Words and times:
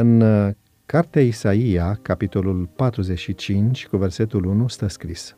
În 0.00 0.20
uh, 0.20 0.50
cartea 0.86 1.22
Isaia, 1.22 1.98
capitolul 2.02 2.68
45, 2.76 3.86
cu 3.86 3.96
versetul 3.96 4.44
1, 4.44 4.68
stă 4.68 4.88
scris 4.88 5.34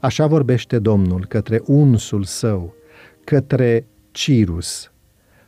Așa 0.00 0.26
vorbește 0.26 0.78
Domnul 0.78 1.26
către 1.28 1.62
unsul 1.64 2.24
său, 2.24 2.74
către 3.24 3.86
Cirus, 4.10 4.92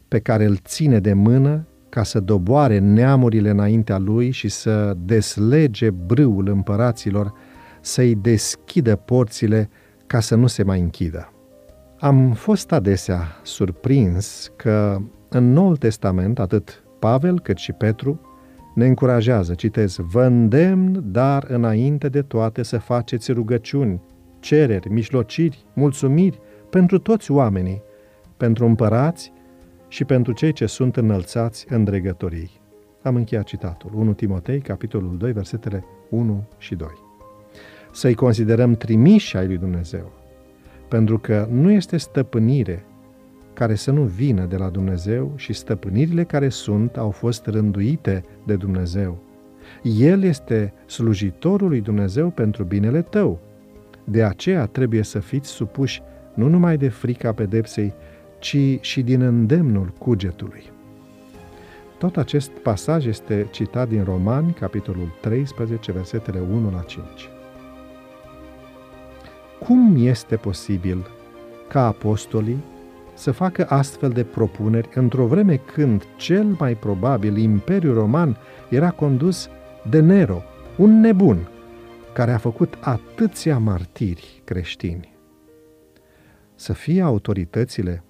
pe 0.09 0.19
care 0.19 0.45
îl 0.45 0.57
ține 0.57 0.99
de 0.99 1.13
mână 1.13 1.67
ca 1.89 2.03
să 2.03 2.21
doboare 2.21 2.79
neamurile 2.79 3.51
înaintea 3.51 3.99
lui 3.99 4.31
și 4.31 4.49
să 4.49 4.97
deslege 5.05 5.91
brâul 5.91 6.49
împăraților, 6.49 7.33
să-i 7.81 8.15
deschidă 8.15 8.97
porțile 8.97 9.71
ca 10.07 10.21
să 10.21 10.35
nu 10.35 10.47
se 10.47 10.63
mai 10.63 10.81
închidă. 10.81 11.33
Am 11.99 12.33
fost 12.33 12.73
adesea 12.73 13.41
surprins 13.43 14.53
că 14.57 14.99
în 15.29 15.53
Noul 15.53 15.77
Testament, 15.77 16.39
atât 16.39 16.83
Pavel 16.99 17.41
cât 17.41 17.57
și 17.57 17.73
Petru 17.73 18.28
ne 18.79 18.87
încurajează, 18.87 19.55
citez, 19.55 19.97
vă 19.97 20.25
îndemn, 20.25 21.03
dar 21.13 21.45
înainte 21.49 22.09
de 22.09 22.23
toate 22.23 22.63
să 22.63 22.79
faceți 22.79 23.33
rugăciuni, 23.33 24.01
cereri, 24.41 24.89
mijlociri, 24.89 25.65
mulțumiri 25.75 26.41
pentru 26.71 26.99
toți 26.99 27.31
oamenii, 27.31 27.83
pentru 28.37 28.67
împărați 28.67 29.33
și 29.89 30.05
pentru 30.05 30.33
cei 30.33 30.53
ce 30.53 30.67
sunt 30.67 30.97
înălțați 30.97 31.67
în 31.69 31.85
dregătorii. 31.85 32.61
Am 33.03 33.15
încheiat 33.17 33.45
citatul. 33.45 33.91
1 33.95 34.13
Timotei, 34.13 34.61
capitolul 34.61 35.17
2, 35.17 35.33
versetele 35.33 35.85
1 36.11 36.49
și 36.59 36.75
2. 36.75 36.89
Să-i 37.93 38.15
considerăm 38.15 38.75
trimiși 38.75 39.37
ai 39.37 39.47
lui 39.47 39.59
Dumnezeu, 39.59 40.13
pentru 40.89 41.19
că 41.19 41.49
nu 41.51 41.71
este 41.71 41.97
stăpânire 41.97 42.85
care 43.59 43.75
să 43.75 43.91
nu 43.91 44.03
vină 44.03 44.45
de 44.45 44.57
la 44.57 44.69
Dumnezeu 44.69 45.33
și 45.37 45.53
stăpânirile 45.53 46.25
care 46.25 46.49
sunt 46.49 46.97
au 46.97 47.11
fost 47.11 47.47
rânduite 47.47 48.23
de 48.47 48.57
Dumnezeu. 48.57 49.19
El 49.83 50.23
este 50.23 50.73
slujitorul 50.87 51.69
lui 51.69 51.81
Dumnezeu 51.81 52.31
pentru 52.31 52.65
binele 52.65 53.03
tău. 53.03 53.41
De 54.05 54.23
aceea 54.23 54.67
trebuie 54.67 55.03
să 55.03 55.19
fiți 55.19 55.49
supuși 55.49 56.03
nu 56.35 56.49
numai 56.49 56.77
de 56.77 56.89
frica 56.89 57.33
pedepsei, 57.33 57.95
ci 58.39 58.79
și 58.81 59.03
din 59.03 59.21
îndemnul 59.21 59.93
cugetului. 59.99 60.71
Tot 61.99 62.17
acest 62.17 62.51
pasaj 62.51 63.07
este 63.07 63.47
citat 63.51 63.89
din 63.89 64.05
Romani, 64.05 64.53
capitolul 64.53 65.15
13, 65.21 65.93
versetele 65.93 66.41
1 66.53 66.71
la 66.71 66.81
5. 66.81 67.05
Cum 69.59 70.07
este 70.07 70.37
posibil 70.37 71.07
ca 71.69 71.87
apostolii 71.87 72.77
să 73.19 73.31
facă 73.31 73.67
astfel 73.69 74.11
de 74.11 74.25
propuneri 74.25 74.89
într-o 74.95 75.27
vreme 75.27 75.57
când 75.57 76.07
cel 76.17 76.45
mai 76.59 76.75
probabil 76.75 77.37
Imperiul 77.37 77.95
Roman 77.95 78.37
era 78.69 78.91
condus 78.91 79.49
de 79.91 80.01
Nero, 80.01 80.43
un 80.77 81.01
nebun, 81.01 81.49
care 82.13 82.31
a 82.31 82.39
făcut 82.39 82.79
atâția 82.81 83.59
martiri 83.59 84.43
creștini. 84.45 85.17
Să 86.55 86.73
fie 86.73 87.03
autoritățile 87.03 88.03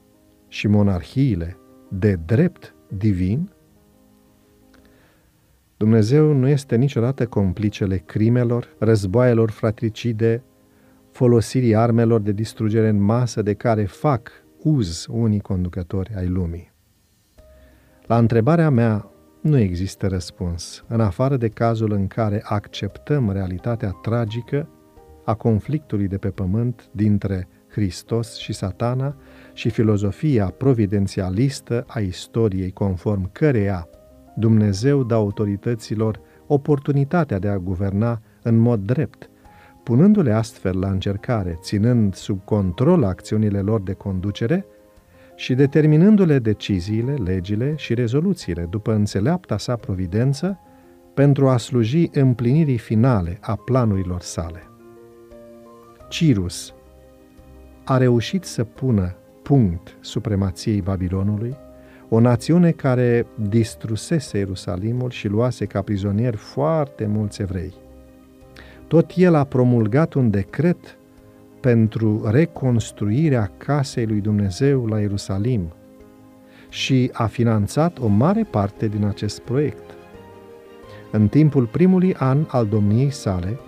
și 0.48 0.66
monarhiile 0.66 1.56
de 1.88 2.18
drept 2.26 2.74
divin? 2.88 3.50
Dumnezeu 5.76 6.32
nu 6.32 6.48
este 6.48 6.76
niciodată 6.76 7.26
complicele 7.26 7.96
crimelor, 7.96 8.68
războaielor 8.78 9.50
fratricide, 9.50 10.42
folosirii 11.10 11.76
armelor 11.76 12.20
de 12.20 12.32
distrugere 12.32 12.88
în 12.88 13.00
masă 13.00 13.42
de 13.42 13.54
care 13.54 13.84
fac 13.84 14.30
uz 14.62 15.06
unii 15.10 15.40
conducători 15.40 16.14
ai 16.16 16.26
lumii. 16.26 16.72
La 18.06 18.18
întrebarea 18.18 18.70
mea 18.70 19.10
nu 19.40 19.58
există 19.58 20.06
răspuns, 20.06 20.84
în 20.88 21.00
afară 21.00 21.36
de 21.36 21.48
cazul 21.48 21.92
în 21.92 22.06
care 22.06 22.40
acceptăm 22.44 23.30
realitatea 23.30 23.90
tragică 23.90 24.68
a 25.24 25.34
conflictului 25.34 26.08
de 26.08 26.16
pe 26.18 26.30
pământ 26.30 26.88
dintre 26.92 27.48
Hristos 27.68 28.36
și 28.36 28.52
satana 28.52 29.16
și 29.52 29.70
filozofia 29.70 30.46
providențialistă 30.46 31.84
a 31.86 32.00
istoriei 32.00 32.70
conform 32.70 33.32
căreia 33.32 33.88
Dumnezeu 34.36 35.04
dă 35.04 35.14
autorităților 35.14 36.20
oportunitatea 36.46 37.38
de 37.38 37.48
a 37.48 37.58
guverna 37.58 38.20
în 38.42 38.56
mod 38.56 38.80
drept, 38.80 39.30
punându-le 39.88 40.32
astfel 40.32 40.78
la 40.78 40.90
încercare, 40.90 41.58
ținând 41.60 42.14
sub 42.14 42.44
control 42.44 43.04
acțiunile 43.04 43.60
lor 43.60 43.80
de 43.80 43.92
conducere 43.92 44.66
și 45.34 45.54
determinându-le 45.54 46.38
deciziile, 46.38 47.14
legile 47.14 47.74
și 47.76 47.94
rezoluțiile 47.94 48.66
după 48.70 48.92
înțeleapta 48.92 49.58
sa 49.58 49.76
providență 49.76 50.58
pentru 51.14 51.48
a 51.48 51.56
sluji 51.56 52.08
împlinirii 52.12 52.78
finale 52.78 53.38
a 53.40 53.56
planurilor 53.56 54.20
sale. 54.20 54.62
Cirus 56.08 56.74
a 57.84 57.96
reușit 57.96 58.44
să 58.44 58.64
pună 58.64 59.14
punct 59.42 59.96
supremației 60.00 60.80
Babilonului, 60.80 61.56
o 62.08 62.20
națiune 62.20 62.70
care 62.70 63.26
distrusese 63.48 64.38
Ierusalimul 64.38 65.10
și 65.10 65.28
luase 65.28 65.66
ca 65.66 65.82
prizonieri 65.82 66.36
foarte 66.36 67.06
mulți 67.06 67.42
evrei. 67.42 67.86
Tot 68.88 69.12
el 69.16 69.34
a 69.34 69.44
promulgat 69.44 70.14
un 70.14 70.30
decret 70.30 70.98
pentru 71.60 72.30
reconstruirea 72.30 73.50
casei 73.56 74.06
lui 74.06 74.20
Dumnezeu 74.20 74.86
la 74.86 75.00
Ierusalim 75.00 75.72
și 76.68 77.10
a 77.12 77.26
finanțat 77.26 77.98
o 77.98 78.06
mare 78.06 78.46
parte 78.50 78.86
din 78.86 79.04
acest 79.04 79.40
proiect. 79.40 79.90
În 81.12 81.28
timpul 81.28 81.66
primului 81.66 82.14
an 82.14 82.44
al 82.48 82.66
domniei 82.66 83.10
sale, 83.10 83.58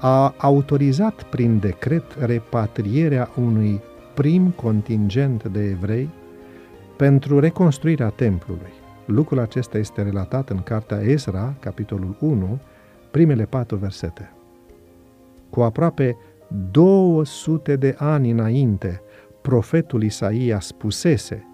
a 0.00 0.34
autorizat 0.38 1.22
prin 1.22 1.58
decret 1.58 2.04
repatrierea 2.18 3.30
unui 3.36 3.80
prim 4.14 4.50
contingent 4.50 5.44
de 5.44 5.64
evrei 5.64 6.08
pentru 6.96 7.38
reconstruirea 7.38 8.08
templului. 8.08 8.72
Lucrul 9.04 9.38
acesta 9.38 9.78
este 9.78 10.02
relatat 10.02 10.50
în 10.50 10.62
cartea 10.62 11.00
Ezra, 11.00 11.54
capitolul 11.60 12.16
1, 12.20 12.58
primele 13.10 13.44
patru 13.44 13.76
versete. 13.76 14.33
Cu 15.54 15.62
aproape 15.62 16.16
200 16.70 17.76
de 17.76 17.94
ani 17.98 18.30
înainte, 18.30 19.02
profetul 19.42 20.02
Isaia 20.02 20.60
spusese 20.60 21.46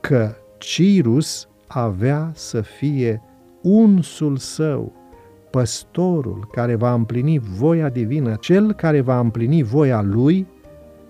că 0.00 0.34
Cirus 0.58 1.48
avea 1.66 2.30
să 2.34 2.60
fie 2.60 3.22
unsul 3.62 4.36
său, 4.36 4.92
păstorul 5.50 6.48
care 6.52 6.74
va 6.74 6.92
împlini 6.92 7.38
voia 7.38 7.88
divină, 7.88 8.34
cel 8.34 8.72
care 8.72 9.00
va 9.00 9.18
împlini 9.18 9.62
voia 9.62 10.02
lui, 10.02 10.46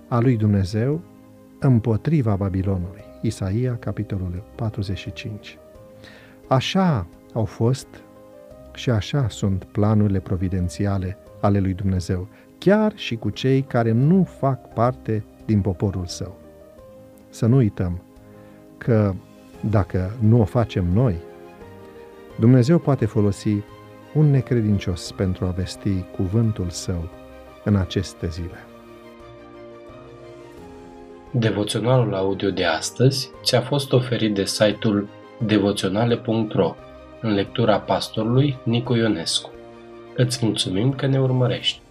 a 0.09 0.21
lui 0.21 0.37
Dumnezeu, 0.37 1.01
împotriva 1.61 2.37
Babilonului. 2.37 3.05
Isaia, 3.23 3.77
capitolul 3.77 4.43
45. 4.55 5.59
Așa 6.49 7.07
au 7.33 7.45
fost 7.45 7.89
și 8.75 8.91
așa 8.91 9.29
sunt 9.29 9.65
planurile 9.65 10.21
providențiale 10.21 11.19
ale 11.47 11.59
lui 11.59 11.75
Dumnezeu, 11.75 12.29
chiar 12.59 12.93
și 12.95 13.17
cu 13.17 13.31
cei 13.31 13.63
care 13.63 13.91
nu 13.93 14.25
fac 14.39 14.73
parte 14.73 15.25
din 15.45 15.61
poporul 15.61 16.07
său. 16.07 16.39
Să 17.29 17.47
nu 17.47 17.57
uităm 17.57 18.03
că 18.79 19.15
dacă 19.71 20.13
nu 20.21 20.41
o 20.41 20.45
facem 20.45 20.85
noi, 20.93 21.15
Dumnezeu 22.39 22.79
poate 22.79 23.07
folosi 23.07 23.57
un 24.15 24.31
necredincios 24.31 25.13
pentru 25.13 25.45
a 25.45 25.49
vesti 25.49 26.05
cuvântul 26.17 26.69
său 26.69 27.09
în 27.65 27.77
aceste 27.77 28.29
zile. 28.29 28.65
Devoționalul 31.31 32.15
audio 32.15 32.51
de 32.51 32.65
astăzi 32.65 33.31
ți-a 33.43 33.61
fost 33.61 33.93
oferit 33.93 34.35
de 34.35 34.45
site-ul 34.45 35.09
devoționale.ro 35.39 36.75
în 37.21 37.35
lectura 37.35 37.81
pastorului 37.81 38.59
Nicu 38.63 38.95
Ionescu. 38.95 39.51
Îți 40.17 40.45
mulțumim 40.45 40.93
că 40.93 41.07
ne 41.07 41.21
urmărești! 41.21 41.86